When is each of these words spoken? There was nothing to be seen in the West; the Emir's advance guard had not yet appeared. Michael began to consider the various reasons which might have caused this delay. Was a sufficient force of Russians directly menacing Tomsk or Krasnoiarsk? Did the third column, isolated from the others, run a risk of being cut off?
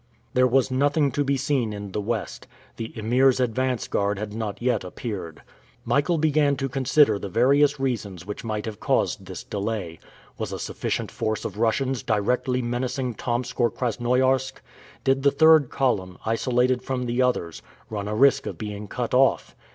There 0.33 0.47
was 0.47 0.71
nothing 0.71 1.11
to 1.11 1.23
be 1.23 1.37
seen 1.37 1.73
in 1.73 1.91
the 1.91 2.01
West; 2.01 2.47
the 2.77 2.91
Emir's 2.97 3.39
advance 3.39 3.87
guard 3.87 4.17
had 4.17 4.33
not 4.33 4.59
yet 4.59 4.83
appeared. 4.83 5.43
Michael 5.85 6.17
began 6.17 6.55
to 6.55 6.67
consider 6.67 7.19
the 7.19 7.29
various 7.29 7.79
reasons 7.79 8.25
which 8.25 8.43
might 8.43 8.65
have 8.65 8.79
caused 8.79 9.27
this 9.27 9.43
delay. 9.43 9.99
Was 10.39 10.51
a 10.51 10.57
sufficient 10.57 11.11
force 11.11 11.45
of 11.45 11.59
Russians 11.59 12.01
directly 12.01 12.63
menacing 12.63 13.13
Tomsk 13.13 13.59
or 13.59 13.69
Krasnoiarsk? 13.69 14.59
Did 15.03 15.21
the 15.21 15.29
third 15.29 15.69
column, 15.69 16.17
isolated 16.25 16.81
from 16.81 17.05
the 17.05 17.21
others, 17.21 17.61
run 17.87 18.07
a 18.07 18.15
risk 18.15 18.47
of 18.47 18.57
being 18.57 18.87
cut 18.87 19.13
off? 19.13 19.55